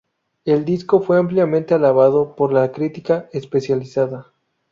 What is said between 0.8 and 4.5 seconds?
fue ampliamente alabado por la crítica especializada.